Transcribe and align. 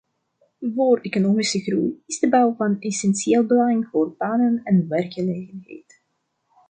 Voor 0.75 0.99
economische 1.01 1.59
groei 1.61 2.03
is 2.05 2.19
de 2.19 2.29
bouw 2.29 2.53
van 2.55 2.79
essentieel 2.79 3.43
belang 3.45 3.87
voor 3.91 4.15
banen 4.17 4.61
en 4.63 4.87
werkgelegenheid. 4.87 6.01